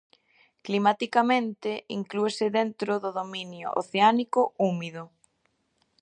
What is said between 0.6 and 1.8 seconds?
Climaticamente